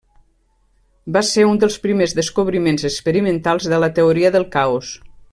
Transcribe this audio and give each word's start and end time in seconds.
Va 1.17 1.21
ser 1.31 1.43
un 1.49 1.59
dels 1.63 1.75
primers 1.83 2.15
descobriments 2.21 2.87
experimentals 2.89 3.69
de 3.75 3.83
la 3.85 3.91
Teoria 3.99 4.33
del 4.37 4.49
caos. 4.57 4.95